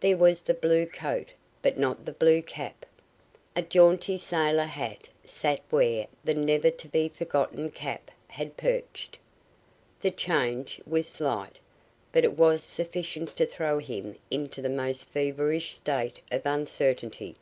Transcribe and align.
There 0.00 0.18
was 0.18 0.42
the 0.42 0.52
blue 0.52 0.84
coat 0.84 1.28
but 1.62 1.78
not 1.78 2.04
the 2.04 2.12
blue 2.12 2.42
cap. 2.42 2.84
A 3.56 3.62
jaunty 3.62 4.18
sailor 4.18 4.66
hat 4.66 5.08
sat 5.24 5.60
where 5.70 6.08
the 6.22 6.34
never 6.34 6.70
to 6.70 6.88
be 6.88 7.08
forgotten 7.08 7.70
cap 7.70 8.10
had 8.28 8.58
perched. 8.58 9.18
The 10.02 10.10
change 10.10 10.78
was 10.86 11.08
slight, 11.08 11.56
but 12.12 12.22
it 12.22 12.36
was 12.36 12.62
sufficient 12.62 13.34
to 13.38 13.46
throw 13.46 13.78
him 13.78 14.16
into 14.30 14.60
the 14.60 14.68
most 14.68 15.04
feverish 15.06 15.76
state 15.76 16.20
of 16.30 16.44
uncertainty. 16.44 17.36